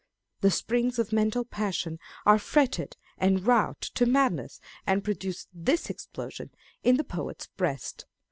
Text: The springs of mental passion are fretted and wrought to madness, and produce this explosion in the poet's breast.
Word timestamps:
The 0.39 0.49
springs 0.49 0.97
of 0.97 1.13
mental 1.13 1.45
passion 1.45 1.99
are 2.25 2.39
fretted 2.39 2.97
and 3.19 3.45
wrought 3.45 3.81
to 3.81 4.07
madness, 4.07 4.59
and 4.87 5.03
produce 5.03 5.45
this 5.53 5.91
explosion 5.91 6.49
in 6.83 6.97
the 6.97 7.03
poet's 7.03 7.45
breast. 7.45 8.05